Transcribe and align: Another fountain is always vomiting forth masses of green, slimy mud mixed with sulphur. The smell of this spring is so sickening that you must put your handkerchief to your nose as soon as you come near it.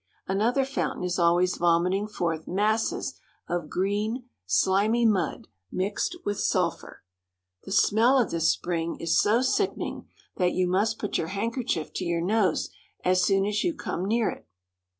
Another 0.27 0.65
fountain 0.65 1.03
is 1.03 1.19
always 1.19 1.57
vomiting 1.57 2.07
forth 2.07 2.47
masses 2.47 3.19
of 3.47 3.69
green, 3.69 4.27
slimy 4.47 5.05
mud 5.05 5.47
mixed 5.71 6.15
with 6.25 6.39
sulphur. 6.39 7.03
The 7.65 7.71
smell 7.71 8.17
of 8.17 8.31
this 8.31 8.49
spring 8.49 8.95
is 8.99 9.21
so 9.21 9.43
sickening 9.43 10.07
that 10.37 10.53
you 10.53 10.67
must 10.67 10.97
put 10.97 11.19
your 11.19 11.27
handkerchief 11.27 11.93
to 11.93 12.03
your 12.03 12.19
nose 12.21 12.71
as 13.05 13.23
soon 13.23 13.45
as 13.45 13.63
you 13.63 13.75
come 13.75 14.07
near 14.07 14.31
it. 14.31 14.47